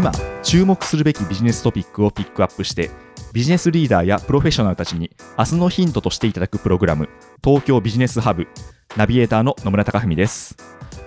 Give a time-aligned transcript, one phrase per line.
[0.00, 2.88] 今注目するべきビジネストピックをピックアップして
[3.34, 7.10] ビジネスリーダーやプロフェッショナルたちに明日のヒントとしていただくプログラム
[7.44, 8.48] 東京ビジネスハブ
[8.96, 10.56] ナビゲーターの野村貴文です。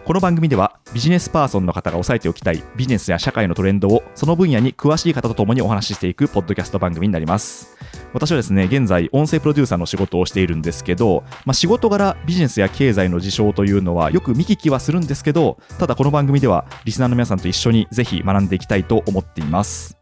[0.05, 7.75] この番組ではビジネスパーソンの方が押さえておきたいビジネスや社会のトレンドをその分野に詳しい方と共にお話ししていくポッドキャスト番組になります。
[8.13, 19.97] 私はですね現在音声プロデューサーの仕事をしているんですけど、まあ、仕事柄ビジネスや経済の事象というのはよく見聞きはするんですけどただこの番組ではリスナーの皆さんと一緒にぜひ学んでいきたいと思っています。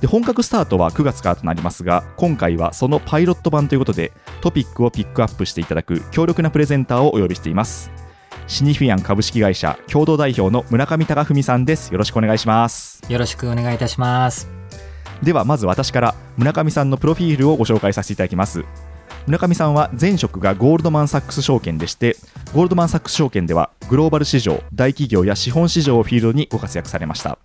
[0.00, 7.90] で本格スタートは9月からとなりますが今回はそのパイロット版ということでトピックをピックアップしていただく強力なプレゼンターをお呼びしています。
[8.46, 11.92] シニフィアン株式会社共同代表の村上隆文さんです。
[11.92, 13.00] よろしくお願いします。
[13.08, 14.48] よろしくお願いいたします。
[15.22, 18.64] ではまず私から村上さんのプロフィールをご紹介させていただきます。
[19.26, 22.16] 村上さんは前職がゴールドマン・サックス証券でして
[22.54, 27.38] ゴールドマン・サックス証券ではグローバル市場大企業や資本市場をフィールドにご活躍されました。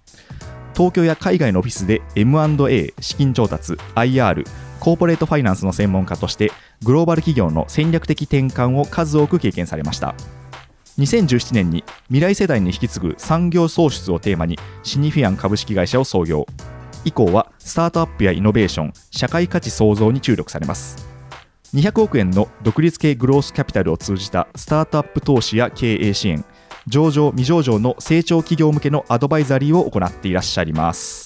[0.74, 4.46] 東京や海外のオフィスで M&A 資金調達 IR
[4.80, 6.52] コーポレートファイナンスの専門家として
[6.84, 10.16] グローバル企業の戦略的転換を数多く経験されました。
[11.00, 16.46] 2017年に未来世代に引き継ぐ産業創出をテーマにシニフィアン株式会社を創業。
[17.06, 21.08] 以降はスタートアップやイノベーション社会価値創造に注力されます。
[21.74, 26.46] 200億円の独立系グロースキャピタルを通じたスタートアップ投資や経営支援
[26.88, 31.25] 上場未上場の成長企業向けのアドバイザリーを行っていらっしゃいます。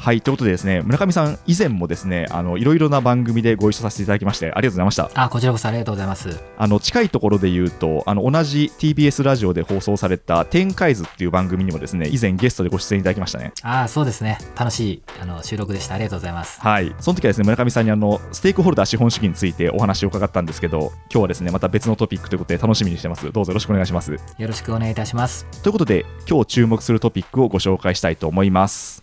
[0.00, 5.10] はいということでですね村上さん以前もですねあのいろいろな番組でご一緒させていただきましてありがとうございました。
[5.12, 6.40] あこちらこそありがとうございます。
[6.56, 13.52] あの近いところで言うとあの同じ TBS ラジオで放送された「天海図」っていう番組にもですね以前ゲストでご出演いただきましたね。
[13.62, 14.38] あそうですね。
[14.56, 15.96] 楽しいあの収録でした。
[15.96, 16.58] ありがとうございます。
[16.62, 16.94] はい。
[16.98, 23.30] その時はですね村上さんにあのステークホルダー資本主義についてお話を伺ったんですけど今日はですねまた別のトピックということで楽しみにしてます。
[23.30, 24.12] どうぞよろしくお願いします。
[24.12, 25.44] よろしくお願いいたします。
[25.62, 29.02] ということで今日注目するトピックをご紹介したいと思います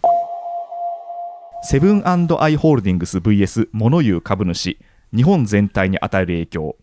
[1.64, 2.16] セブンア
[2.50, 4.78] イ・ホールディングス VS モノ言う株主
[5.16, 6.76] 日本全体に与える影響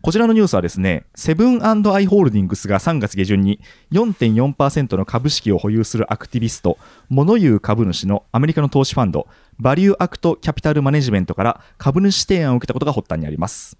[0.00, 3.58] こちらのニュースはですね、セブンアイ・ホールディングスが3月下旬に
[3.90, 6.78] 4.4%の株式を保有するアクティビスト、
[7.08, 9.26] モノ言う株主のアメリカの投資ファンド、
[9.58, 13.76] バリューアクトキャピタルマネジメントから株主提案を受けたことが発端にあります。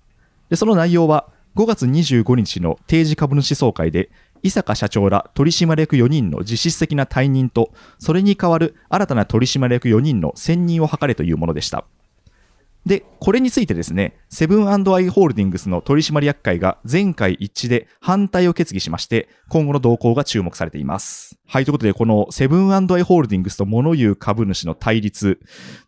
[0.48, 4.10] でその内容は、5月25日の定時株主総会で、
[4.42, 11.84] 井阪社長ら取締役4人の実質的な退任と、それに代わる新たな取締役4人の選任を図れというものでした。
[12.87, 21.38] で、これについてですね、セブンアイ・ホールディングスの取締役会が全会一致で反対を決議しまして、今後の動向が注目されています。
[21.47, 25.38] はい、ということで、このセブンアイ・ホールディングスと物言う株主の対立、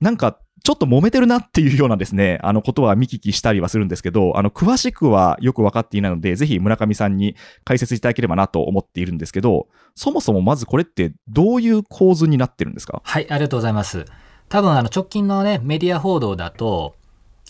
[0.00, 13.00] なんかちょっと揉めてるなっていうようなですね、あのことは見聞きしたりはするんですけど、あの、詳しくはよくわかっていないので、ぜひ村上さんに解説いただければなと思っているんですけど、そもそもまずこれってどういう構図になってるんですか？
[13.04, 14.04] はい、ありがとうございます。
[14.48, 16.94] 多分あの直近のね、メディア報道だと、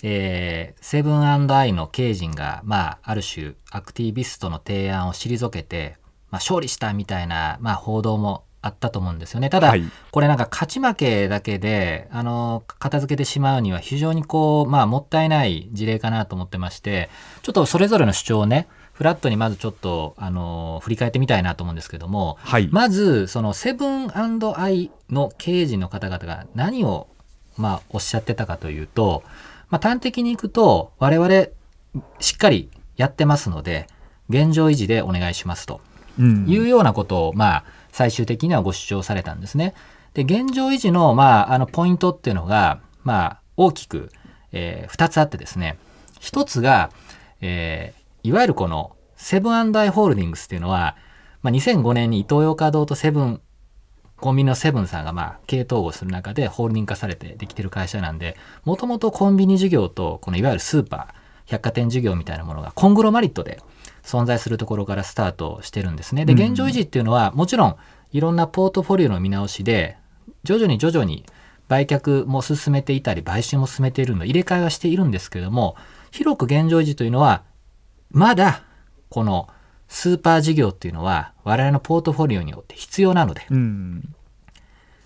[0.03, 5.97] えー、セブンアイの経営陣が、まあ、ある種、アクティビストの提案を退けて、
[6.31, 9.48] まあ、勝利したみたいな、まあ、報道もあったと思うんですよね。
[9.48, 17.09] ただ、はい、これなんか勝ち負けだけで、あの、片付けてしまうには非常にこう、まあ、もったいない事例かなと思ってまして、
[17.43, 27.09] ちょっとそれぞれの主張をね、フラットにまずちょっと、あの、振り返ってみたいなと思うんですけども、はい、まず、そのセブンアイの経営陣の方々が何を、
[27.56, 29.22] まあ、おっしゃってたかというと、
[29.71, 31.47] まあ、端的にいくと、我々、
[32.18, 33.86] しっかりやってますので、
[34.28, 35.80] 現状維持でお願いしますと、
[36.21, 39.75] いうようなことを、まあ、最終的にはご主張されたんですね。
[40.15, 44.11] で、現状維持の、まあ、あの、ポイントっていうのが、まあ、大きく、
[44.53, 45.78] えー、2つあってですね、
[46.21, 46.91] 1つが、
[47.41, 50.97] えー、いわゆるこのセブンアイ・ホールディングスっていうのは、
[51.43, 53.41] まあ、2005年にイトーヨーカドーとセブン、
[54.17, 61.15] コンビニのセブンさんがまあ経統合する中でホールディング化されてできてる会社なんで、もともとコンビニ事業とこのいわゆるスーパー、
[61.47, 63.63] 百貨店事業みたいなものがコングロマリットで
[64.02, 66.24] 存在するところからスタートしてるんですね。
[66.24, 67.76] で、現状維持っていうのはもちろん
[68.12, 69.97] いろんなポートフォリオの見直しで、
[70.44, 71.24] 徐々に徐々に
[71.68, 75.76] 売却も進めていたり、買収も進めているの、入れ替えはしているんですけれども、
[76.10, 77.44] 広く現状維持というのは、
[78.10, 78.64] まだ
[79.08, 79.48] この
[79.86, 84.14] スーパー事業っていうのは我々のポートフォリオによって必要なので、うん。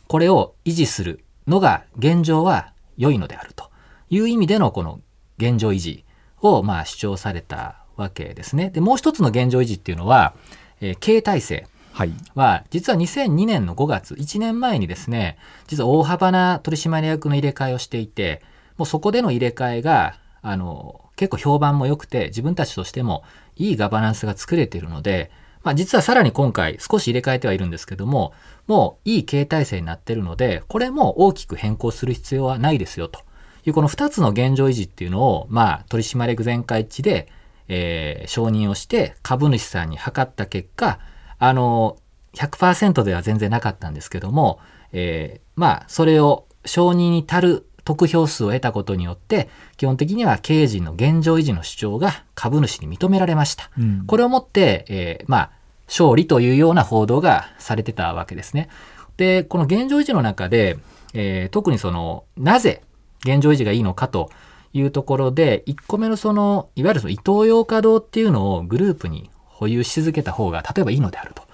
[0.06, 3.70] これを維持するのが現状は良いのであると
[4.10, 5.00] いう意味でのこの
[5.38, 6.04] 現状維持
[6.40, 8.70] をまあ主張されたわけですね。
[8.70, 10.34] で、もう一つの現状維持っていうのは、
[10.80, 12.12] えー経営体制はい。
[12.34, 15.38] は、実は2002年の5月、1年前にですね、
[15.68, 18.42] 実は大幅な取締役の入れ替えをしていて、
[18.76, 23.22] もうそこでの入れ替えが、あの、結構評判も良くて、自分たちとしても
[23.54, 25.30] いいガバナンスが作れているので、
[25.62, 28.32] まあ実はさらに今回少し入れ替えてはいるんですけども、
[28.66, 33.20] もういい経営体制になっているので、これも大きく変更する必要はないですよと
[33.64, 37.28] いうこの2つの現状維持っていうのを、まあ取締役全会一致で、
[37.68, 40.98] えー承認をして株主さんに諮った結果、
[41.38, 41.96] あの、
[42.34, 44.60] 100%では全然なかったんですけども、
[44.92, 53.70] えーまあ、それを承認に足る得票数を得たことによって、基本的には経営陣の現状維持の主張が株主に認められました。
[53.78, 55.50] うんこれをもって、えーまあ、
[55.86, 58.68] 勝利というような報道がされてたわけですね。
[59.16, 60.78] で、この現状維持の中で、
[61.12, 62.82] えー特にその、なぜ
[63.20, 64.30] 現状維持がいいのかと
[64.74, 71.44] いうところで、1個目のその、いわゆるそのイトーヨーカ堂っていうのをグループに保有し続けた方が、例えばいいのであると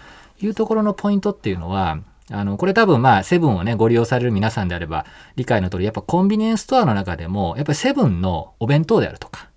[0.40, 1.98] いうところのポイントっていうのは、
[2.32, 5.04] あの、これ多分まあ、セブンをね、ご利用される皆さんであれば、
[5.36, 9.50] 理解の通り、やっぱコンビニエンスストアの中でも、やっぱりセブンのお弁当であるとか、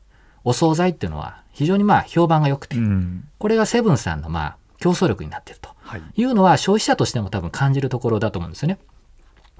[0.44, 3.27] お惣菜っていうのは、非常にまあ、評判が良くてう、ん。
[3.38, 5.69] これがセブンさんのまあ、競争力になっていると。
[5.83, 6.01] はい。
[6.16, 8.80] いうのは消費者としても多分感じるところだと思うんですよね。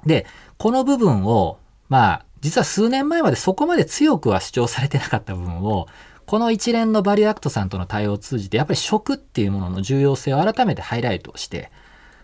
[0.04, 0.26] で、
[0.58, 1.58] この部分を、
[1.88, 5.88] まあ、実は数年前までそこまで強くは主張されてなかった部分を、
[6.26, 11.70] この一連のバリューアクトさんとの対応を通じて、やっぱり食っていうものの重要性を改めてハイライトして、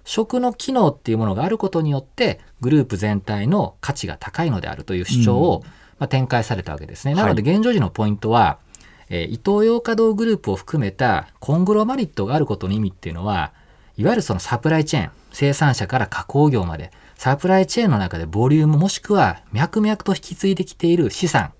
[0.04, 5.64] 食の機能っていうものがあることによって、グループ全体の価値が高いのであるという主張を、
[5.98, 7.14] まあ、展開されたわけですね。
[7.14, 8.58] なので、現状維持のポイントは、
[9.08, 13.52] えーイトーヨーカドーグループを含めたコングロマリットがあることの意味っていうのは、
[13.96, 16.90] いわゆるそのサプライチェーン、生産者から加工業まで、
[17.20, 21.52] サプライチェーンの中でボリュームもしくは脈々と引き継いできている資産、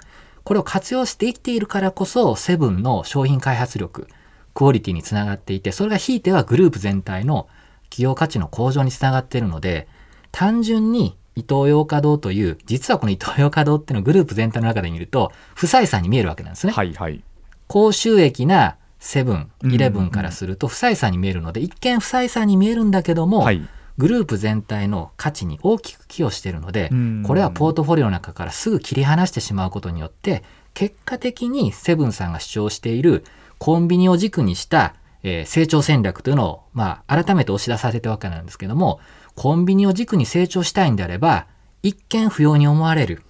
[0.42, 4.08] これを活用して生きているからこそ、セブンの商品開発力、
[4.54, 7.46] クオリティにつながっていて、それがひいてはグループ全体の
[7.90, 9.86] 企業価値の向上につながっているので、
[10.32, 16.72] 単純に伊東洋華堂という、実はこの伊東洋華堂っていうのをグループ全体の中で見ると、不採算に見えるわけなんですね。
[16.72, 17.22] はいはい。
[17.66, 23.60] 高収益なセブン、うんイレブンからすると不採算に見えるので、一見不採算に見えるんだけども、はい。
[24.00, 30.42] グループ全体の価値に大きく寄与しているのでうん、これはポートフォリオの中からすぐ切り離してしまうことによって、
[30.72, 33.24] 結果的にセブンさんが主張している
[33.58, 39.00] コンビニを軸にした、えー成長戦略というのを、まあ、改めて押し出されたわけなんですけども、
[39.34, 41.46] コンビニを軸に成長したいんであれば、
[41.82, 43.22] 一見不要に思われる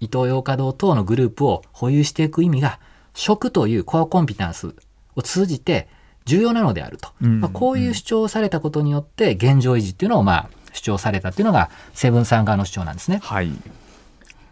[0.00, 2.80] イトーヨーカ堂等のグループを保有していく意味が、
[3.14, 4.74] 食というコアコンピタンス
[5.16, 5.88] を通じて
[6.28, 7.08] 重要なのであると。
[7.20, 13.20] うんまあ、こういう主張をされたことによって、現状維持っていうのをまあ主張されたっていうのが、セブンさん側の主張なんですね。
[13.22, 13.50] はい。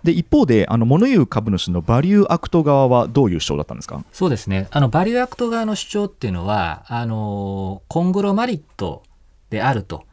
[0.02, 4.04] で、一方で、あの、物言う株主のバリューアクト側はどういう主張だったんですか？
[4.12, 4.68] そうですね。
[4.70, 9.02] あの、バリューアクト側の主張っていうのは、あの、コングロマリット
[9.50, 10.04] であると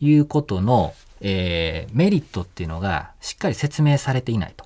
[0.00, 4.64] いうことの、えーメリットっていうのがしっかり説明されていないと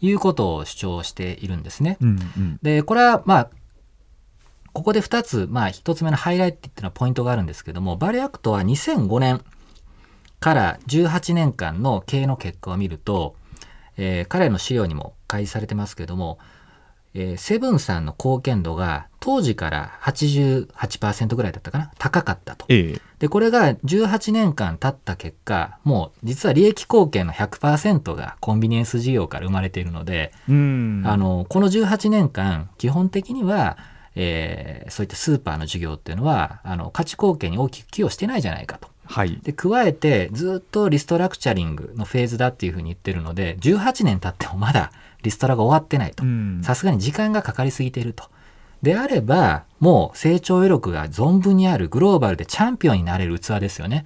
[0.00, 1.98] いうことを主張しているんですね。
[2.00, 2.58] うんうん。
[2.62, 3.50] で、これは、まあ、
[4.74, 9.40] ここで2つ、まあ、1つ目のハイライトっていうのはポイントがあるんですけども、バリューアクトは2005年
[10.40, 13.36] から18年間の経営の結果を見ると、
[13.96, 16.38] えー彼の資料にも開示されてますけども、
[17.14, 21.90] えーセブンさんの貢献度が当時から88%ぐらいだったかな？
[21.98, 22.66] 高かったと。
[22.68, 23.00] ええ。
[23.20, 31.02] で、これが18年間経った結果、もう実は利益貢献の100%がコンビニエンス事業から生まれているので、うん。
[31.06, 33.78] あの、この18年間、基本的には、
[34.16, 38.88] えーそういったスーパーの事業っていうのは、あの、価値貢献に大きく寄与してないじゃないかと。
[39.06, 39.40] はい。
[39.42, 44.92] で、加えて、ずっとリストラクチャリングのフェーズだっていうふうに言ってるので、18年経ってもまだ
[45.22, 46.26] リストラが終わってないとう。
[46.26, 48.24] んさすがに時間がかかりすぎていると。
[48.82, 54.04] であれば、もう成長余力が存分にあるグローバルでチャンピオンになれる器ですよね。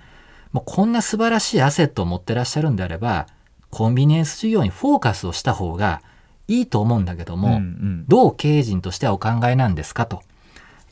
[0.53, 3.27] もうこんな素晴らしいアセットを持ってらっしゃるんであれば、
[3.71, 6.01] コンビニエンス事業にフォーカスをした方が
[6.49, 10.23] いいと思うんだけども、うんうんどう経営陣としてはお考えなんですかと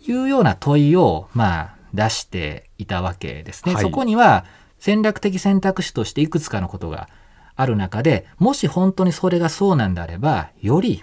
[0.06, 3.74] いうような問いを、まあ、出していたわけですね。
[3.74, 4.44] はいそこには
[4.78, 7.08] 戦略的選択肢としていくつかのことが
[7.56, 11.02] ある中で、もし本当にそれがそうなんであれば、より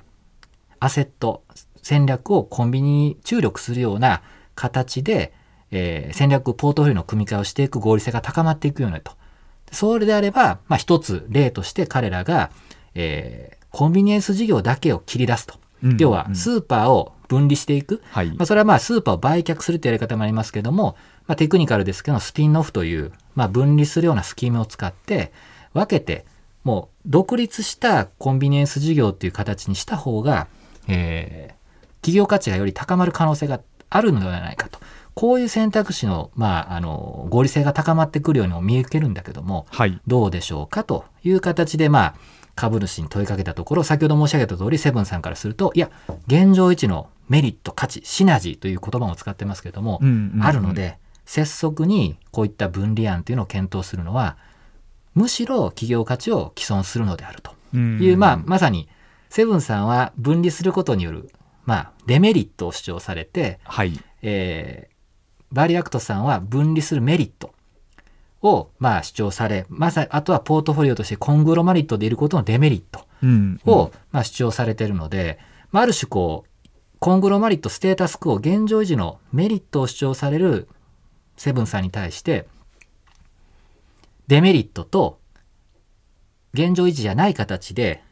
[0.79, 1.43] アセット、
[1.81, 4.21] 戦略をコンビニに注力するような
[4.53, 5.33] 形で、
[5.71, 9.13] えー戦略ポートフォリオの組み替えをしていく合理性が高まっていくようにと。
[9.71, 12.51] それであれば、まあ、一つ例として彼らが、
[12.93, 15.55] えーコンビニエンス事業だけを切り出すと。
[15.83, 15.97] うん。
[15.97, 18.29] 要はスーパーを分離していく、はい。
[18.29, 20.95] まあ、それはまあスーパーを売却するというやり方もありますけども、
[21.27, 25.33] まあ、テクニカルですけどスピンオフという、まあ、分離するようなスキームを使って
[25.73, 26.25] 分けて
[26.63, 30.47] もう独立したコンビニエンス事業っていう形にした方が、
[30.87, 31.63] えー
[32.03, 34.77] 企業価値がより高まる可能性があるのではないかと。
[35.13, 40.01] こういう選択肢の,、まあ、あの合理性が高まってくるようにも見受けるんだけどもはい。
[40.05, 42.15] どうでしょうかという形で、まあ、
[42.55, 45.89] 株主に問いかけたところ、先ほど申し上げた通り、セブンさんからすると、いや、
[46.27, 50.43] 現状維持のメリット、価値、シナジーという言葉も使ってますけれども、うんうんうん。
[50.43, 54.37] あるので、拙速にこういった分離案というのを検討するのは、
[55.15, 57.51] むしろ企業価値を毀損するのであると。
[57.75, 58.87] いう、まあ、まさに、
[59.29, 61.31] セブンさんは分離することによる、
[61.65, 63.99] まあ、デメリットを主張されて、はい。
[64.21, 64.93] えー
[65.53, 67.53] バリューアクトさんは分離するメリット
[68.43, 73.59] をまあ主張され、まさあとはポートフォリオとしてコングロマリットでいることのデメリットうん。
[73.65, 75.39] をまあ主張されているので、
[75.71, 76.69] まあ、ある種こう
[76.99, 80.67] コングロマリット status quo 現状維持のメリットを主張される
[81.35, 82.45] セブンさんに対して
[84.27, 85.19] デメリットと
[86.53, 88.03] 現状維持じゃない形で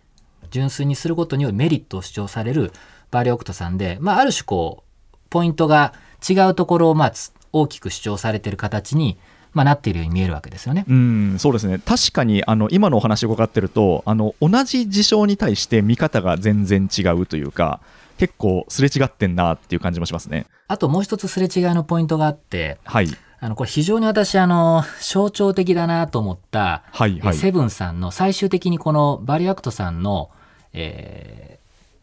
[0.49, 2.71] 純粋にすることによるメリットを主張される
[3.11, 4.83] バリオクトさんで、まあ、ある種こ
[5.13, 5.93] うポイントが
[6.27, 9.17] 違うところをまあつ大きく主張されている形に、
[9.53, 10.85] まあ、なっているように見えるわけですよね。
[10.87, 17.81] うん、そうですね確かにあの今のお話を伺ってるとあの同じ事象に対して見方が全然違うというか
[18.17, 20.45] 結構すれ違ってんなっていう感じもしますね。
[20.67, 23.07] あともう一つすれ違いのポイントがあってはい
[23.43, 30.29] あのこれ非常に私あの象徴的だなと思った、はいはいえセブンさんの最終的にこのバリューアクトさんの、
[30.73, 31.60] えー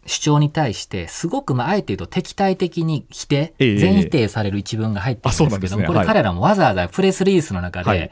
[0.09, 5.87] 主張に対してすごくまああえて言うと敵対的に否定、ええ全否定される一文が入ってるんですけども、ね。
[5.87, 6.07] これはい。
[6.07, 8.11] 彼らもわざわざプレスリリースの中で、はい。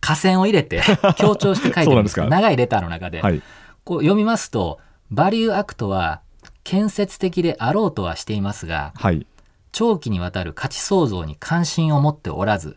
[0.00, 0.80] 下線を入れて
[1.18, 3.42] 強調して書いてるんですけ長いレターの中で、はい。
[3.84, 4.78] こう読みますと
[5.10, 6.20] バリューアクトは
[6.62, 9.26] 建設的であろうとはしていますがはい。
[9.72, 12.76] 長期にわたる価値創造に関心を持っておらず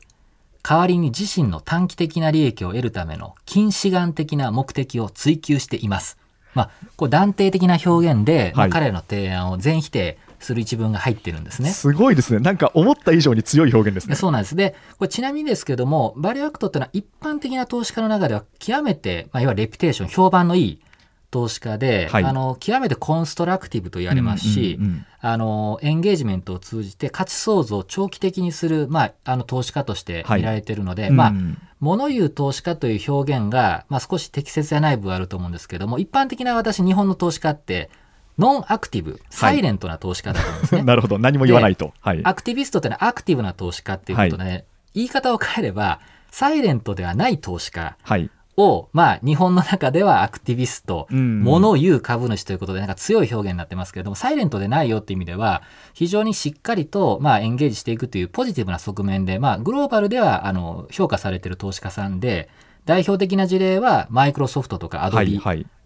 [0.63, 6.17] 代わりに自身の短期的な利益を得るための近視眼的な目的を追求しています。
[6.53, 11.69] まあ、こう断定的な表現で、まあはい彼らの提案を全否定する一文が入ってるんですね。
[11.69, 14.15] すごいですねなんか思った以上に強い表現ですね。
[14.15, 14.55] そうなんです。
[14.55, 20.81] で、これちなみにですけども、バリューアクトっていうのは一般的な投資家の中では極めて、まあ、いわゆる reputation、評判のいい
[21.29, 37.89] 投資家で、はいあの、極めて constructive と言われますし、うんうんうんあの、エンゲージメントを通じて価値創造を長期的にする、まあ、あの、投資家として見られているので、まあ、うん物言う投資家という表現が、まあ、少し適切じゃない部分あると思うんですけども、一般的な私、日本の投資家って、
[38.37, 40.83] ノンアクティブ、サイレントな投資家だと思うんですね。
[40.85, 41.17] なるほど。
[41.17, 41.91] 何も言わないと。
[42.01, 42.21] はい。
[42.23, 45.99] アクティビストってのはアクティブな投資家っていうことで、言い方を変えれば、
[46.29, 51.43] サイレントではない投資家はいを、まあ、日本の中ではアクティビスト、うん。
[51.43, 55.61] 物を言う株主ということで、なんか強い表現になってますけれども、サイレントでないよっていう意味では、
[55.93, 62.49] 非常にしっかりと、まあ、エンゲージしていくというポジティブな側面で、まあ、グローバルでは、あの、評価されている投資家さんで、
[62.85, 65.39] 代表的な事例は、マイクロソフトとかアドビ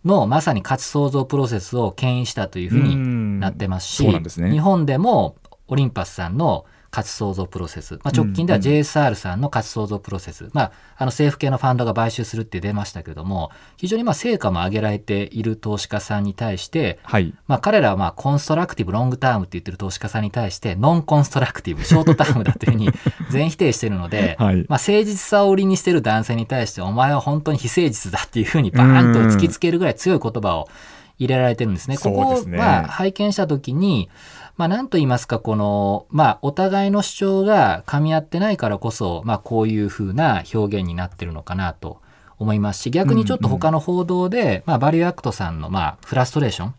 [0.05, 5.35] のまさに価値創造プロセスを牽引したというふうになってますし、日本でも
[5.67, 17.33] オリンパスさんの価値創造プロセス、まあ、直近では JSR さんの価値創造プロセス、まあ、あの政府系のファンドが買収するって出ましたけども非常にまあ成果も上げられている投資家さんに対して、はい。
[17.47, 22.89] まあ、彼らはまあコンストラクティブロングタームって言ってる投資家さんに対してノンコンストラクティブショートタームだというふうに
[23.29, 24.55] 全否定してるので、はい。
[24.55, 30.69] まあ、誠実さを売りにしてる男性に対してお前は本当に非誠実だっていうふうにバーンと突きつけるぐらい強い言葉を
[31.17, 31.97] 入れられてるんですね。
[31.97, 34.09] ここをまあ拝見した時に
[34.57, 41.99] まあ、なんと言いますか、この、まあ、お互いの主張が噛み合ってないからこそ、まあ、こういうふうな表現になってるのかなと
[42.39, 46.75] 思いますし、逆にちょっと他の報道で、まあ、バリューアクトさんの、まあ、フラストレーション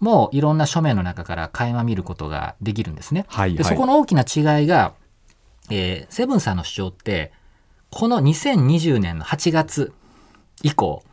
[0.00, 3.26] もいろんな書面の中から垣間見ることができるんですね。
[3.28, 3.56] はいはい。
[3.56, 4.94] でそこの大きな違いが、
[5.70, 7.32] えーセブンさんの主張って、
[7.90, 9.92] この2020年の8月
[10.62, 11.04] 以降、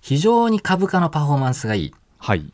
[0.00, 1.94] 非常に株価のパフォーマンスがいい。
[2.18, 2.52] はい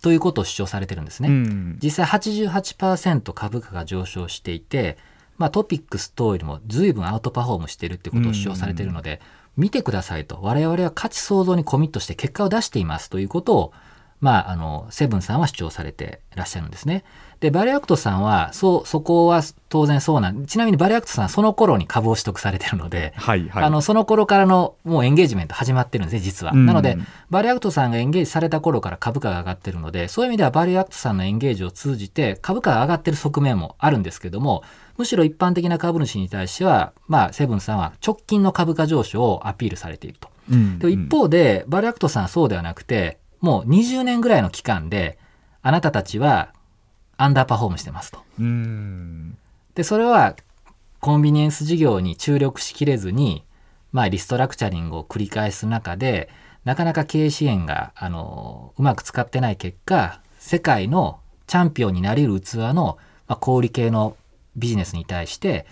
[0.00, 1.28] ということを主張されてるんですね。
[1.28, 4.98] うん実際88%株価が上昇していて、
[5.38, 9.20] まあ、トピックス等よりも随分アウトパフォームしているってことを主張されているので、
[9.56, 13.72] 見てくださいと我々は価値創造にコミットして結果を出していますということを、
[14.20, 17.04] まあ、あのセブンさんは主張されていらっしゃるんですね。
[17.40, 26.52] でバリューアクトさんはそうそこは当然そうなんちなみにバリューアクトさんはその頃に株を取得されているので、はいはいあのその頃からのもうエンゲージメント始まってるんですね実は。
[26.52, 26.98] うんなので
[27.30, 34.62] バリューアクトさんがエンゲージされた頃から株価が上がってるのでそういう意味ではバリューアクトさんのエンゲージを通じて株価が上がってる側面もあるんですけども
[34.98, 40.28] むしろ一般的な株主に対しては、まあ、セブンさんは直近の株価上昇をアピールされていると。
[40.50, 45.16] うんで一方でバリューアクトさんはそうではなくてもう20年ぐらいの期間で
[45.62, 46.52] あなたたちは
[47.22, 48.18] アンダーパフォームしてますと。
[49.74, 50.36] で、それは
[51.00, 53.44] コンビニエンス事業に注力しきれずに、
[53.92, 56.30] まあ、リストラクチャリングを繰り返す中で、
[56.64, 62.96] なかなか経営支援が、あの、うまく使ってない結果、世界のチャンピオンになれる器の、
[63.28, 64.16] まあ、小売系の
[64.56, 65.66] ビジネスに対して、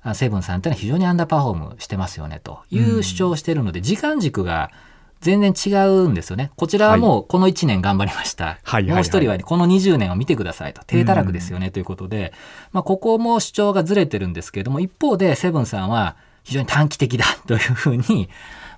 [0.00, 4.70] あセブンさんってのは非常にアンダーパフォームしてますよねという主張をしているので、時間軸が
[5.20, 6.50] 全然違うんですよね。
[6.56, 8.58] こちらはもうこの1年頑張りました。
[8.62, 10.82] はいもう一人はこの20年を見てくださいと。
[10.86, 12.32] 低たらくですよねということで、
[12.72, 18.28] まあここも主張がずれてるんですけれども、一方でセブンさんは非常に短期的だ というふうに、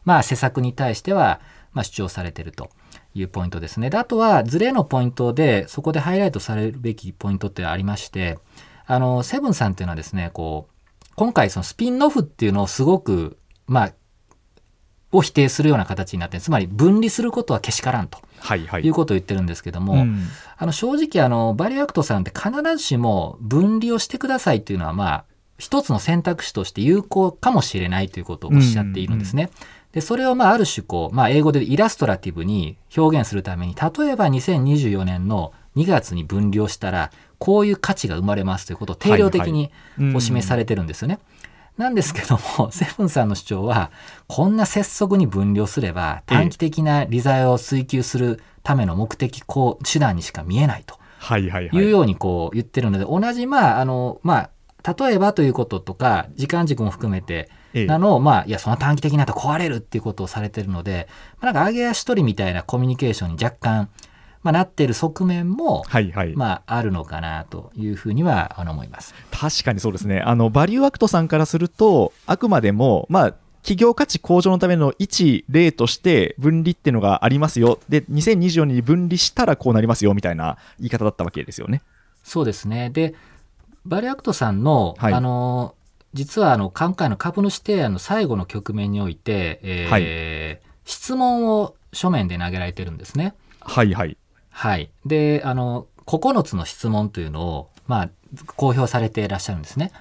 [0.05, 1.41] まあ施策に対しては、
[1.73, 2.71] まあ主張されてると
[3.15, 3.91] いうポイントですね。
[3.91, 8.39] で、あとはズレのポイントで、そこでハイライトされるべきポイントってありまして、
[8.87, 13.93] あの、セブンさんっていうのはですね、こう、今回そのスピンオフっていうのをすごく、まあ、
[15.13, 18.83] を否定するような形になって、つまり分離することはけしからんとはいはい。
[18.83, 20.25] いうことを言ってるんですけども、うん
[20.61, 25.25] あの正直あのバリューアクトさんって必ずしも分離をしてくださいっていうのはまあ
[25.57, 29.51] 一つの選択肢として有効かもしれないということをおっしゃっているんですね。
[29.93, 41.19] でそれをまあある種こう、まあ、英語で illustrative に表現するために例えば2024年の2月に分離をしたらこういう価値が生まれますということを定量的にうんお示しされてるんですよね。
[41.79, 43.91] なんですけども、 セブンさんの主張は、
[44.27, 51.87] こんな拙速に分離すれば、短期的な利ざやを追求するための目的、こう、手段にしか見えないとはいはいはいい。
[51.87, 54.51] うようにこう言ってるので、同じ、まあ、あの、ま
[54.85, 61.07] あ、例えばということとか、時間軸も含めて、ええなのを、まあ、いや、その短期的なと捉えるっていうことをされてるので、
[61.41, 63.91] まあ、なんか、揚げ足取りみたいなコミュニケーションに若干、
[64.43, 66.35] まあ、なってる側面も、はいはい。
[66.35, 69.15] まあ、あるのかなというふうにはあの思います。
[69.31, 70.21] 確かにそうですね。
[70.21, 77.79] あの、バリューアクトさんからすると、あくまでも、まあ、企業価値向上のための一例として分離っていうのがありますよ。
[77.89, 81.83] で、2024年に分離したらこうなりますよみたいな言い方だったわけですよね。
[82.23, 82.91] そうですね。
[82.91, 83.15] で、
[83.85, 85.75] バリューアクトさんの、はいあの、
[86.15, 93.35] 実はあの、今回の株主提案の最後の局面において、えー質問を書面で投げられてるんですね。
[93.61, 94.17] はいはい。
[94.59, 94.91] はい。
[95.07, 98.11] で、あの、9つの質問というのを、まあ、
[98.57, 99.93] 公表されていらっしゃるんですね。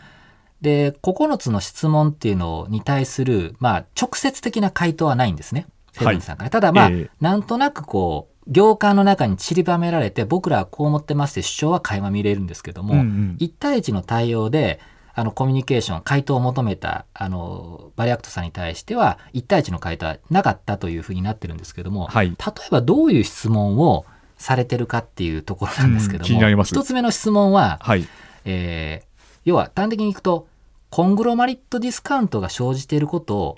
[0.61, 5.67] で、9つの質問っていうのに対する、まあ、直接的な回答はないんですね。
[5.91, 6.49] セブンさんから。
[6.49, 14.79] ただまあ、ええなんとなくこう、行間の中に散りばめられて、僕らはこう思ってますって主張は垣間見れるんですけども、うんうん1対1の対応で、
[15.13, 22.37] あの、コミュニケーション、回答を求めた、あの、バリューアクトさんに対しては、1対1の回答はなかったというふうになってるんですけども、はい例え
[22.71, 24.05] ばどういう質問を
[24.37, 28.07] されてるかっていうところなんですけども、一つ目の質問は、はい。
[28.45, 29.07] えー
[29.45, 30.49] 要は端的にいくと、
[30.89, 33.57] コングロマリットディスカウントが生じていることを、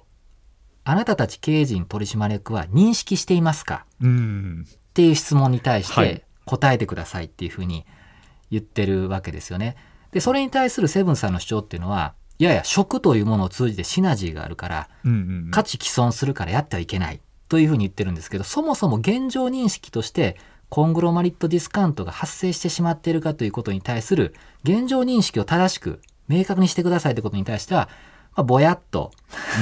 [0.83, 3.85] あなたたち経営陣取締役は認識していますか？
[3.99, 4.65] うん。
[4.69, 7.87] っていう質問に対しはいて答えてくださいっていうふうに
[8.51, 9.77] 言ってるわけですよね。
[10.11, 14.89] で、それに対するセブンさんの主張っていうのは、いやいや、食というものを通じてシナジーがあるから、
[15.49, 20.37] 価値既存するからやってはいけないというふうに言ってるんですけど、そもそも現状認識として、
[20.69, 27.89] コングロマリットディスカウントが発生してしまっているかということに対する現状認識を正しく明確にしてくださいということに対しては、
[28.35, 29.11] まあ、ぼやっと、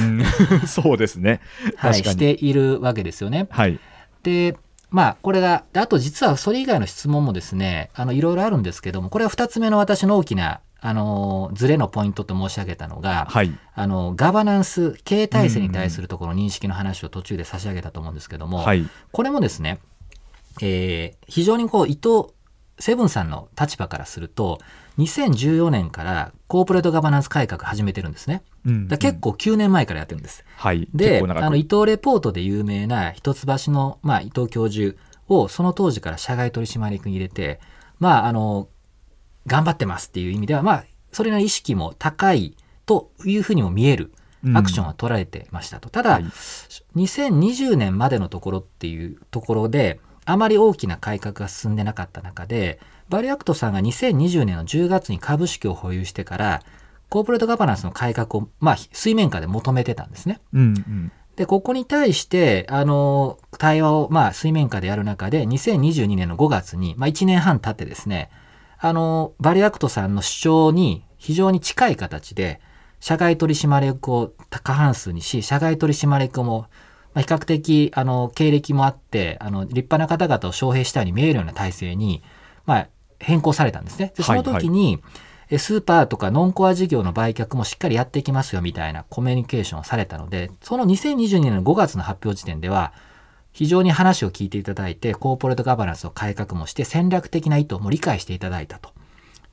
[0.00, 0.24] うん
[0.68, 1.40] そうですね。
[1.76, 1.94] はい。
[1.94, 3.48] しているわけですよね。
[3.50, 3.80] はい。
[4.22, 4.56] で、
[4.90, 13.52] まあ、これが、であと実はそれ以外の質問もですね、あの、いろいろあるんですけども、これは二つ目の私の大きな、あの、ズレのポイントと申し上げたのが、はい。
[13.74, 18.86] あの、ガバナンス、経営体制に対するところの認識の話を途中で差し上げたと思うんですけども、はい。
[19.10, 19.80] これもですね、
[20.62, 22.32] えー非常にこう、伊藤、
[22.78, 24.58] セブンさんの立場からすると、
[24.98, 28.42] 2014年からコーポレートガバナンス改革始めてるんですね。
[28.66, 30.44] うんだから結構9年前からやってるんです。
[30.56, 30.88] はい。
[30.94, 34.96] で、あの、伊藤レポートで有名な一橋の、まあ、伊藤教授
[35.28, 37.60] をその当時から社外取締役に入れて、
[37.98, 38.68] まあ、あの、
[39.46, 44.12] 頑張ってますっていう意味では、まあ、それなりに意識も高いというふうにも見える
[44.54, 45.90] アクションは取られてましたと。
[45.90, 46.24] ただ、はい
[46.96, 56.62] 2020年までのところっていうところで、あまり大きな改革が進んでなかった中で、バリューアクトさんが2020年の10月に株式を保有してから、
[57.08, 60.40] コーポレートガバナンスの改革を、まあ、水面下で求めてたんですね。
[60.52, 61.12] うんうん。
[61.36, 68.28] で、ここに対して、あの、対話を、まあ、水面下でやる中で、2022年の5月に、まあ、1年半経ってですね、
[68.78, 72.60] あの、バリューアクトさんの主張に非常に近い形で、
[73.00, 76.66] 社外取締役を過半数にし、社外取締役も、
[77.18, 82.22] まあ、比較的、あの、経歴もあって、あの、立派な方々を招聘したように見えるような体制に、
[82.64, 84.12] まあ、変更されたんですね。
[84.16, 85.02] で、その時に、
[85.50, 92.92] えスーパーとかノンコア事業の売却もしっかりやっていきますよみたいなコミュニケーションをされたので、その2022年の5月の発表時点では、
[93.50, 98.90] 非常に話を聞いていただいて、コーポレートガバナンスの改革もして、戦略的な意図も理解していただいたと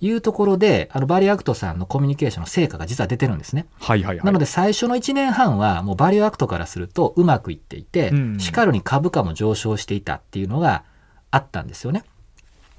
[0.02, 3.68] いうところで、あのバリューアクトさんのコミュニケーションの成果が実は出てるんですね。
[3.80, 4.26] はいはいはい。
[4.26, 10.84] なので最初の1年半はもうバリューアクトからするとうまくいっていて、うんしかるに株価も上昇していたっていうのが
[11.32, 12.04] あったんですよね。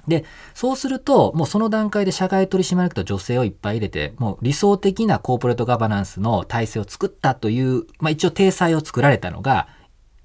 [0.07, 9.67] で、そうすると、もうその段階で社外取締役と女性をいっぱい入れて、もう理想的なコーポレートガバナンスの体制を作ったという、まあ一応体裁を作られたのが、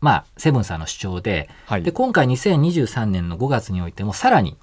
[0.01, 4.57] まあ、セブンさんの主張で、はいで、今回2023年の5月においてもさらに、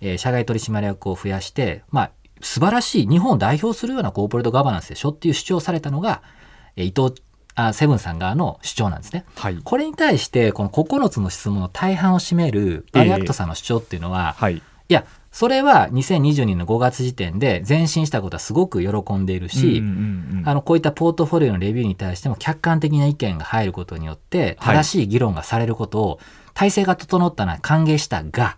[0.00, 6.22] えー社外取締役を増やして、まあ、素晴らしい日本を代表するようなコーポレートガバナンスでしょっていう主張をされたのが、
[6.76, 7.22] えー伊藤
[7.54, 9.24] あセブンさん側の主張なんですね。
[9.34, 9.58] はい。
[9.64, 14.58] これに対して、この9つの質問の大半を占めるバリューアクトさんの主張っていうのは、はい。
[14.58, 19.82] いや、それは2020年の5月時点で前進したことはすごく喜んでいるし、
[20.44, 26.20] あのこういったポートフォリオのレビューに対しても客観的な意見が入ることによってはい正しい議論がされることを
[26.54, 28.56] 体制が整ったのは歓迎したが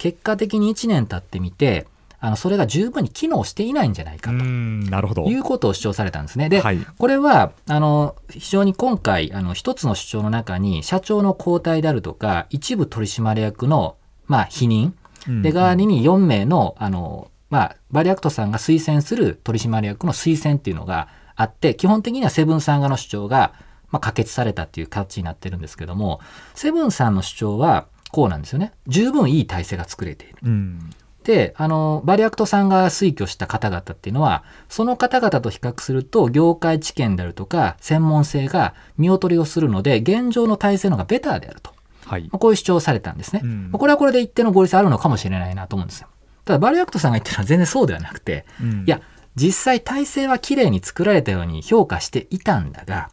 [0.00, 1.86] 結果的に1年経ってみて
[2.20, 5.24] あのそれが十分に機能していないんじゃないかうとんなるほど。
[5.24, 6.48] いうことを主張されたんですね。
[6.48, 14.92] で、はいこれはあの非常に今回あの一つの主張の中に社長の交代であるとか一部取締役の、まあ、否認
[15.28, 23.52] うんで代わりに4名のあの、まあ、バリューアクトさんが推薦する取締役の推薦っていうのがあって基本的にはセブンさん側の主張が、
[23.90, 26.20] まあ、可決されたっていう形になってるんですけども
[26.54, 30.36] セブンさんの主張はこうなんですよね十分いい体制が作れている。
[30.44, 30.90] うん
[31.22, 41.72] であのバリューアクトさんが推挙した方々っていうのはその方々と比較すると業界知見であるとか専門性が見劣りをするので現状の体制の方がベターであると。
[42.06, 42.38] はいまあ。
[42.38, 43.42] こういう主張をされたんですね。
[43.44, 46.08] うんまあこれはこれで一定の合理性あるのかもしれないなと思うんですよ。
[46.46, 49.02] ただ、バリューアクトさんが言ってるのは全然そうではなくて、うんいや、
[49.36, 53.10] 実際体制は綺麗に作られたように評価していたんだが、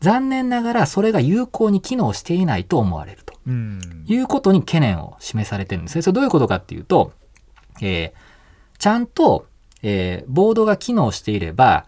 [0.00, 3.29] 残念ながらそれが有効に機能していないと思われるとうん
[4.06, 6.02] いうことに懸念を示されてるんですね。
[6.02, 7.12] それどういうことかっていうと、
[7.80, 8.30] えー
[8.78, 9.46] ちゃんと、
[9.82, 11.84] えーボードが機能していれば、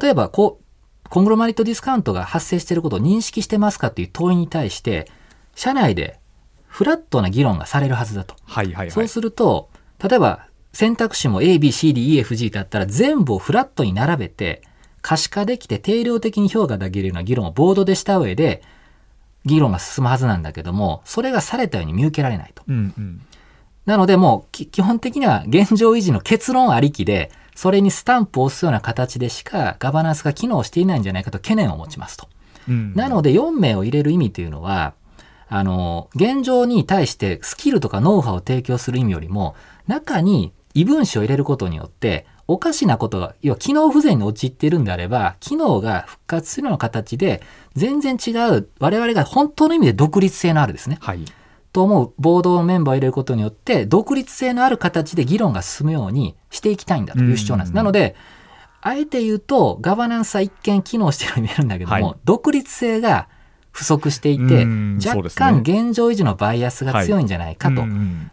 [0.00, 0.60] 例えばこ
[1.04, 5.10] う、コングロマリットディスカウントが発生していることを認識してますかっていう問いに対して、
[5.54, 6.18] 社内で
[6.66, 8.34] フラットな議論がされるはずだと。
[8.44, 8.90] はいはいはい。
[8.90, 9.68] そうすると、
[10.02, 14.62] 例えば選択肢も A、B、C、D、E、F、G だったら全部をフラットに並べて、
[15.00, 18.62] 可視化できて定量的に評価できるような議論をボードでした上で、
[19.46, 22.62] 議論が進むはずなんだけども、それがされたように見受けられないと。
[22.68, 23.22] うんうん。
[23.86, 32.28] なのでもうき基本的には現状維持の結論ありきで、それにスタンプを押すような形でしかガバナンスが機能していないんじゃないかと懸念を持ちますと。
[32.68, 34.94] うんなので4名を入れる意味というのは、
[35.48, 39.54] あの、現状に対してスキルとかノウハウを提供する意味よりも、
[39.86, 47.42] 中に異分子を入れることによって、おかしなことが、要は機能不全に陥っているんであれば、機能が復活するような形で、
[47.76, 50.98] 全然違う、我々が本当の意味で独立性のあるですね。
[51.00, 51.24] はい。
[51.72, 57.70] と思うボードのメンバーを入れることによって、独立性のある形で議論が進むようにしていきたいんだという主張なんです。
[57.70, 58.16] うんなので、
[58.80, 63.28] あえて言うと、ガバナンスは一見機能しているように見えるんだけども、はい独立性が
[63.72, 64.64] 不足していて、
[65.06, 67.84] 若干現状維持のバイアスが強いんじゃないかと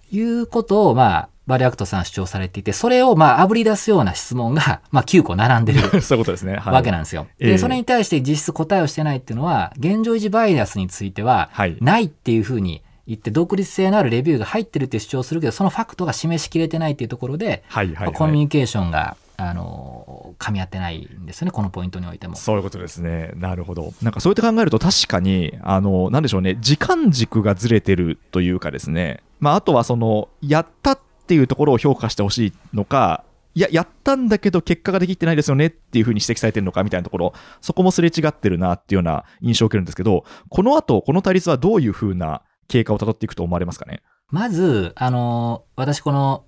[0.09, 6.55] いうことを、まあ、バリューアクトさんは主張されていて、それをまあ、あぶり出すような質問が、 まあ、9個並んでる そういうことですね。
[6.55, 7.27] はいわけなんですよ。
[7.39, 22.35] ええで、それに対して実質答えをしてないっていうのは、現状維持バイアスについてははい、ないっていうふうに言って、独立性のあるレビューが入ってるって主張をするけど、そのファクトが示しきれてないっていうところで、はいはいコミュニケーションが、あの、噛み合ってないんですよね、このポイントにおいても。
[22.35, 23.31] そういうことですね。
[23.35, 23.93] なるほど。
[24.01, 33.23] なんかそうやって考えると確かに、あの、なんでしょうね、時間軸がずれてるというかですね、まあ、あとはその、やったっていうところを評価してほしいのか、
[33.55, 44.01] いや、やったんだけど結果ができてないですよねっていうふうに指摘されてるのかみたいなところ、そこもすれ違ってるなっていうような印象を受けるんですけど、この後、この対立はどういうふうな経過をたどっていくと思われますかね？
[44.29, 46.45] まず、あの、私この、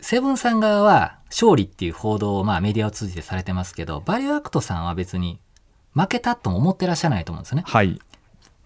[0.00, 5.40] セブンさん側は勝利っていう報道をまあメディアを通じてされてますけど、バリューアクトさんは別に
[5.94, 7.64] 負けたとも思ってらっしゃらないと思うんですよね。
[7.66, 7.98] はい。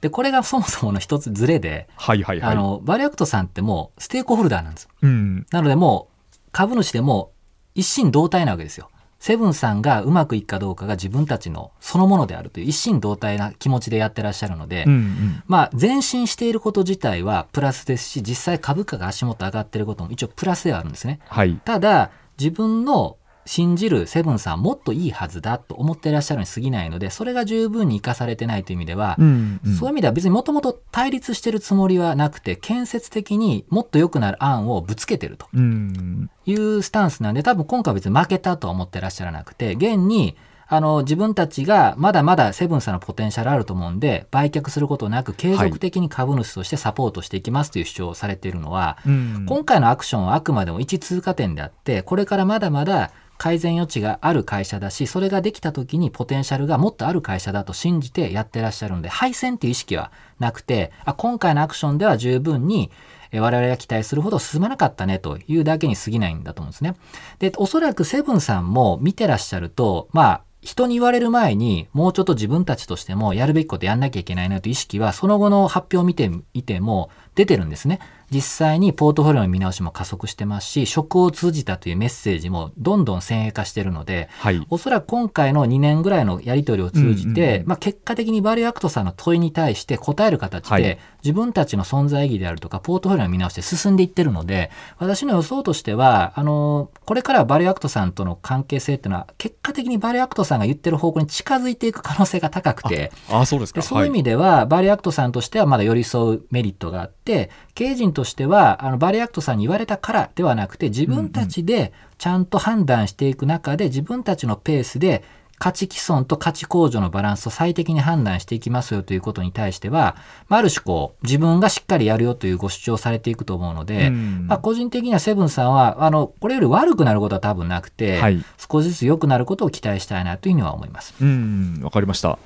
[0.00, 2.52] で、これがそもそもの一つズレで、はいはいはい。
[2.52, 4.88] あの、バリューアクトさんってもうステークホルダーなんです。
[5.02, 5.46] うん。
[5.50, 7.32] なのでもう株主でも
[7.74, 8.90] う一心同体なわけですよ。
[9.18, 15.42] セブンさんがうまくいくかどうかが自分たちのそのものであるという一心同体な気持ちでやってらっしゃるので、うんうん。
[15.46, 21.18] まあ前進していること自体はプラスですし、実際株価が足元上がっていることも一応プラスではあるんですね。
[21.26, 21.56] はい。
[21.64, 23.16] ただ、自分の
[23.48, 36.30] 信じるセブンさんはもっといいはずだと思っていらっしゃるに過ぎないので、それが十分に生かされてないという意味では、うんうんそういう意味では別にもともと対立してるつもりはなくて、建設的にもっと良くなる案をぶつけてるとうん。
[36.46, 40.36] いうスタンスなんで、多分今回は別に負けたとは思ってらっしゃらなくて、現に、
[40.70, 62.90] あの、自分たちがまだまだセブンさんのポテンシャルあると思うんで、売却することなく継続的に株主としてサポートしていきますという主張をされているのは、うん今回のアクションはあくまでも一通過点であって、これからまだまだ改善余地がある会社だし、それができた時にポテンシャルがもっとある会社だと信じてやってらっしゃるので、敗戦っていう意識はなくて、あ今回のアクションでは十分に
[63.32, 66.96] 我々が期待するほど進まなかったねというだけに過ぎないんだと思うんですね。
[67.38, 78.00] で、おそらくセブンさんも見てらっしゃると、まあ、人に言われる前にもうちょっと自分たちとしてもやるべきことやんなきゃいけないなという意識はその後の発表を見ていても出てるんですね。
[78.30, 84.66] 実際にポートフォリオの見直しも加速してますし、食を通じたというメッセージもどんどん先鋭化してるので、はい。
[84.70, 103.80] おそらく今回の2年ぐらいのやり取りを通じて、うんうんうんまあ、結果的にバリューアクトさんの問いに対して答える形で、はい自分たちの存在意義であるとか、ポートフォリオの見直しで進んでいってるので、私の予想としては、あの、これからはバリューアクトさんとの関係性っていうのは、結果的にバリューアクトさんが言ってる方向に近づいていく可能性が高くて、あ、そうですか。
[103.80, 115.22] でそういう意味では、バリューアクトさんとしてはまだ寄り添うメリットがあって、経営陣としては、あのバリューアクトさんに言われたからではなくて、自分たちでちゃんと判断していく中で、自分たちのペースで、
[115.60, 120.16] 価値毀損と価値向上のバランスを最適に判断していきますよということに対しては、
[120.48, 131.14] まあある種こう、自分がしっかりやるよというご主張をされていくと思うので、うんまあ個人的にはセブンさんは、あの、これより悪くなることは多分なくて、はい少しずつ良くなることを期待したいなというふうには思います。
[131.22, 132.38] うん、わかりました。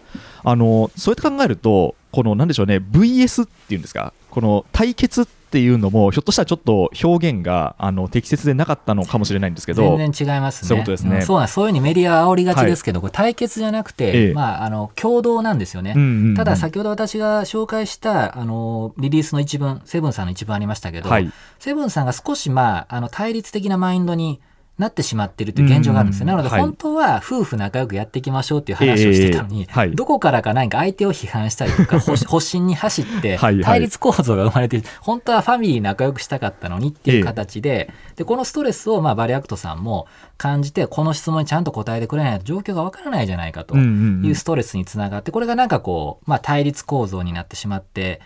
[0.44, 10.68] あの、そうやって考えると、この、なんでしょうね、VS っていうんですか、この対決っていうのも、ひょっとしたらちょっと表現があの適切でなかったのかもしれないんですけど、全然違いますね。
[10.68, 11.18] そういうことですね。
[11.18, 14.34] んそうなんそういうふうにメディアは煽りがちですけど、これ対決じゃなくて、ええ。
[14.34, 15.94] まあ、あの、共同なんですよね。
[15.96, 16.34] うんうんうん。
[16.34, 21.30] ただ、先ほど私が紹介した、あの、リリースの一文、セブンさんの一文ありましたけど、はい。
[21.58, 24.40] セブンさんが少し、まあ、あの、対立的なマインドに
[24.78, 26.24] なってしまっているという現状があるんですよ。
[26.24, 26.60] うんなので、はい。
[26.60, 29.94] 本当は夫婦仲良くやっていきましょうっていう話をしてたのに、ええはい。
[29.94, 33.64] どこからか何か相手を批判したりとか、 保保身に走って、はいはい。
[33.64, 40.06] 対立構造が生まれて、本当はファミリー仲良くしたかったのにっていう形で、で、このストレスを、まあ、バリューアクトさんも
[40.38, 48.20] 感じて、この質問にちゃんと答えてくれないと状況がわからないじゃないかというストレスにつながって、これがなんかこう、まあ、対立構造になってしまって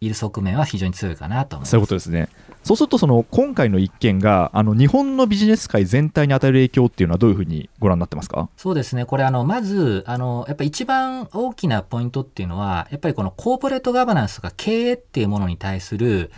[0.00, 1.70] いる側面は非常に強いかなと思います。
[1.70, 2.28] そういうことですね。
[2.64, 8.48] そうすると、その今回の一件があの日本のビジネス界全体に与える影響っていうのはどういうふうにご覧になってますか？
[8.56, 9.06] そうですね。
[9.06, 16.30] これ、あの、まず、あの、やっぱ一番大きなポイントっていうのは、やっぱりこのコーポレートガバナンスとか経営っていうものに対する、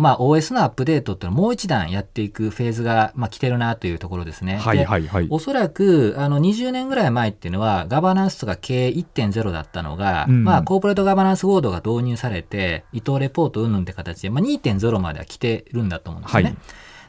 [0.00, 4.56] まあ、OS のアップデートっていうのをもう一段やっていくフェーズが、まあ、来てるなというところですね。
[4.56, 5.26] はいではいはい。
[5.28, 16.42] おそらく、あの、20年ぐらい前っていうのは、ガバナンスとか経営1.0だったのが、うんまあ、コーポレートガバナンスボードが導入されて、伊藤レポート云々って形で、まあ、2.0までは来てるんだと思うんですね。
[16.44, 16.56] はい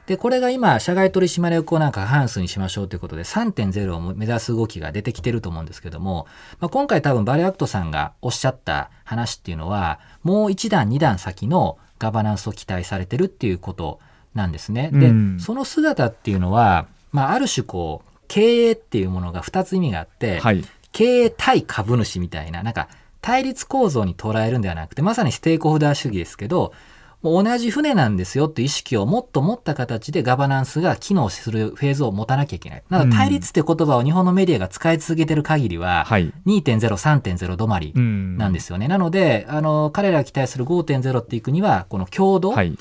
[0.08, 6.28] で、これが今、社外取締役をなんか過半数にしましょうということで、3.0を目指す動きが出てきてると思うんですけども、
[6.60, 14.00] まあ、今回多分バリューアクトさんがおっしゃった話っていうのは、もう一段二段先のガバナンスを期待されてるっていうこと
[14.34, 14.90] なんですね。
[14.92, 20.64] で、うんその姿っていうのは、まあ、ある種こう、経営っていうものが2つ意味があって、はい。
[20.92, 22.90] 経営対株主みたいな、なんか
[23.22, 26.74] 対立構造に捉えるんではなくて、まさにステークホルダー主義ですけど、
[27.22, 32.84] もう同じ船なんですよっていう意識をもっと持った形でガバナンスが機能するフェーズを持たなきゃいけない。
[32.90, 36.34] なので対立って言葉を日本のメディアが使い続けてる限りは、はい。
[36.48, 38.88] 2.0、3.0止まりうんなんですよね。
[38.88, 42.76] なので、あの、彼らが期待する5.0っていくには、この共同、はい。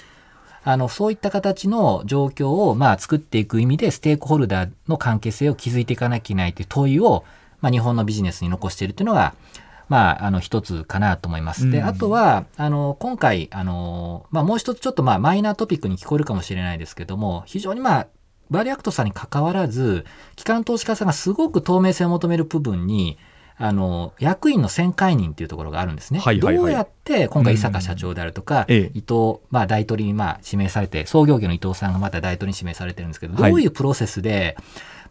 [0.62, 7.24] あの、そういった形の状況を、まあ、作っていく意味で、ステークホルダーの関係性を築いていかなきゃいけないという問いを、
[7.60, 9.34] まあ、日本のビジネスに残しているというのが、
[9.90, 11.68] まあ、あの、一つかなと思います。
[11.68, 11.84] で、うん。
[11.84, 18.06] あとは、あの、今回、あの、まあ、もう一つちょっと、まあ、マイナートピックに聞こえるかもしれないですけども、非常にまあ、
[18.50, 23.18] バリューアクトさんに関わらず、機関投資家さんがすごく透明性を求める部分に、
[23.56, 26.20] あの、役員の選解任っていうところがあるんですね。
[26.20, 26.62] はいはいはい。
[26.62, 28.98] どうやって、今回、井阪社長であるとか、ええ。
[28.98, 33.50] 伊藤、まあ、代取にまあ指名されて、創業家の伊藤さんがまた代取に指名されてるんですけど、はい。
[33.50, 34.56] どういうプロセスで、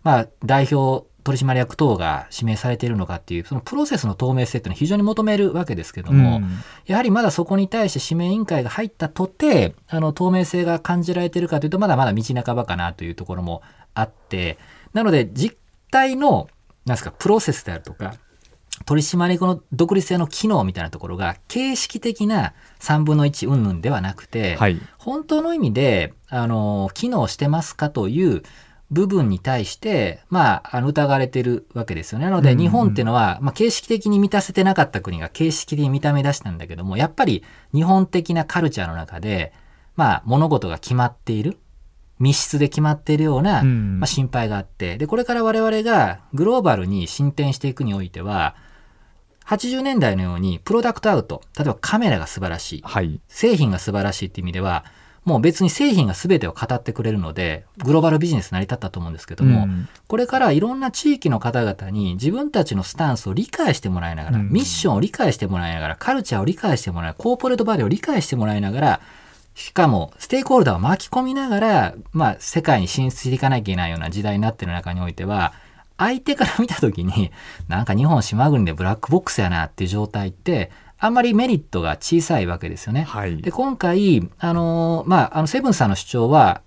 [0.04, 6.50] まあ、代表取締役等が指名されているのかっていう、そのプロセスの透明性っていうのを非常に求めるわけですけども、うん
[6.88, 13.62] やはりまだそこに対して指名委員会が入ったとて、あの、透明性が感じられているかというと、まだまだ道半ばかなというところも
[13.94, 14.58] あって、
[14.94, 15.56] なので、実
[15.92, 16.50] 態の、
[16.88, 18.16] なんですか、プロセスであるとか、
[18.86, 24.82] 取締役の独立性の機能みたいなところが、形式的な3分の1云々ではなくて、はい。
[24.98, 28.42] 本当の意味で、あの、機能してますかという
[28.92, 32.26] 部分に対して、まあ、あの疑われてるわけですよね。
[32.26, 39.54] なので、日本っていうのは、まあ、形式的に満たせてなかった国が形式的に認め出したんだけども、やっぱり日本的なカルチャーの中で、
[39.96, 41.58] まあ、物事が決まっている。
[42.20, 48.58] 密室で決まっているような、うんまあ、心配があってでこれから我々がグローバルに進展していくにおいては
[49.46, 53.22] 80年代のようにプロダクトアウト例えばカメラが素晴らしいはい。
[53.30, 54.86] 製品が素晴らしいっていう意味では
[55.26, 59.88] もう別に製品が全てを語ってくれるのでグローバルビジネス成り立ったと思うんですけども、うん。
[60.08, 64.50] これからいろんな地域の方々に自分たちのスタンスを理解してもらいながら、うん。
[64.50, 69.02] ミッションを理解してもらいながらカルチャーを理解してもらいコーポレートバリューを理解してもらいながら
[69.56, 75.54] しかもステークホルダーを巻き込みながら、まあ、世界に進出していかなきゃいけないような時代になっている中においては
[75.98, 77.32] 相手から見た時に
[77.68, 83.04] なんか日本島国でブラックボックスやなっていう状態ってあんまりメリットが小さいわけですよね。
[83.04, 83.52] はいで。
[83.52, 86.62] 今回あのまああのセブンさんの主張は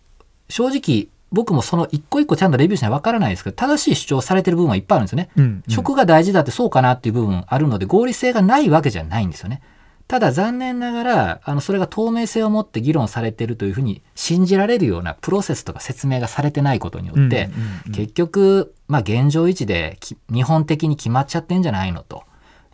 [0.49, 5.31] 正直僕もその一個一個ちゃんとレビューしないわからないですけど正しい主張されてる部分はいっぱいあるんですよね。
[5.37, 9.63] うんうん食が大事だってそうかなっていう部分あるので合理性がないわけじゃないんですよね。
[10.09, 17.49] ただ残念ながらあのそれが透明性を持って議論されているというふうに信じられるようなプロセスとか説明がされてないことによって、
[17.95, 22.25] 結局、まあ、現状維持でき日本的に決まっちゃってんじゃないのと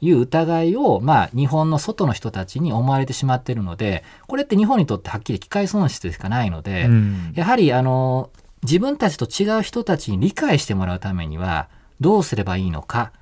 [0.01, 8.31] いう疑いを、まあ、日本の外の人たちに思われてしまっているのでこれって日本にとってはっきり機会損失しかないので、うんやはりあの
[8.63, 11.69] 自分たちと違う人たちに理解してもらうためには
[12.01, 13.13] どうすればいいのか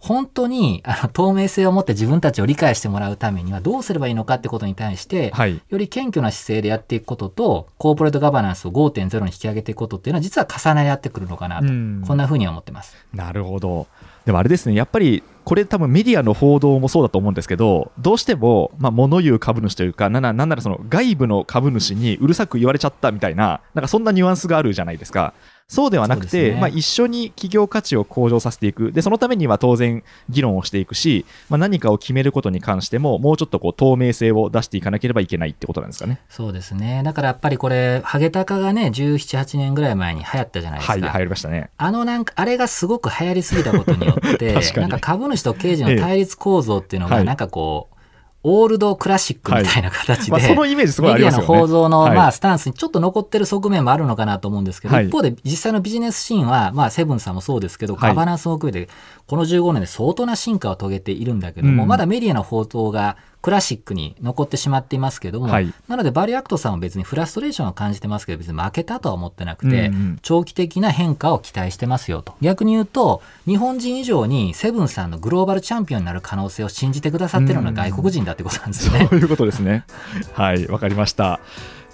[0.00, 5.60] 本当にあの透明性を持って自分たちを理解してもらうためにはどうすればいいのかってことに対して、はい。
[5.68, 12.96] より謙虚な姿勢でやっていくこととコーポレートガバナンスを5.0に引き上げていくことっていうのは実は重なり合ってくるのかなと、うんこんなふうには思ってます。
[13.12, 13.86] なるほど。
[14.24, 25.34] でもあれですね、やっぱりこれ多分メディアの報道もそうだと思うんですけど、どうしても、まあ、物言う株主というか、なんななんならその外部の株主にうるさく言われちゃったみたいな、なんかそんなニュアンスがあるじゃないですか。
[25.70, 28.90] そうではなくて、ねまあ、一緒に企業価値を向上させていく。
[28.90, 36.20] で、そのためには当然議論をしていくし、まあ、何かを決めることに関しても、もうちょっとこう透明性を出していかなければいけないってことなんですかね。
[36.28, 37.02] そうですね。
[37.04, 40.92] だからやっぱりこれ、ハゲタカがね、17、8年ぐらい前に流行ったじゃないですか。
[40.94, 41.70] はい、入りましたね。
[41.76, 47.96] あのなんか、あれがすごく流行りすぎたことによって、 なんか株主と経営の対立構造っていうのが、なんかこう、
[48.42, 51.42] オールドクラシックみたいな形で、まあ、そのイメージすごいあメディアの。
[51.42, 52.16] 報道の、はい。
[52.16, 55.08] まあ、スタンスにちょっと残ってる側面もあるのかなと思うんですけど、はい。
[55.08, 58.10] 一方で実際のビジネスシーンは、まあ、セブンさんもそうですけど、はい。
[58.10, 58.90] ガバナンスも含めて、
[59.26, 61.88] この15年で相当な進化を遂げているんだけども、うん。
[61.88, 72.34] まだメディアの報道がクラシックに残ってしまっていますけども、はいなのでバリューアクトさんは別にフラストレーションを感じてますけど、別に負けたとは思ってなくて、うんうん長期的な変化を期待してますよと。
[72.40, 79.06] 逆に言うと、日本人以上にセブンさんのグローバルチャンピオンになる可能性を信じてくださってるのは外国人だってことなんですよね。
[79.10, 79.84] そういうことですね。
[80.34, 81.40] はい、わかりました。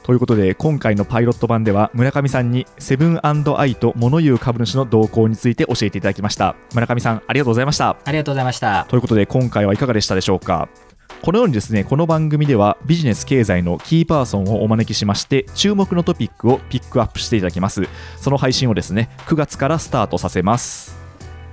[0.02, 6.54] ということで、今回のパイロット版では、村上さんにセブンアイと物言う株主の動向について教えていただきました。
[6.74, 7.96] 村上さん、ありがとうございました。
[8.04, 8.86] ありがとうございました。
[8.88, 10.68] ということで、今回はいかがでしたでしょうか？
[11.22, 17.88] このようにですね、この番組ではビジネス経済のキーパーソンをお招きしまして、注目のトピックをピックアップしていただきます。
[18.20, 20.96] その配信をですね、9月からスタートさせます。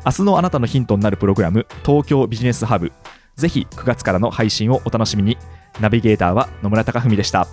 [0.05, 2.91] 明日のあなたのヒントになるプログラム、東京ビジネスハブ。
[3.35, 5.37] ぜひ9月からの配信をお楽しみに。
[5.79, 7.47] ナビゲーターは野村貴文でした。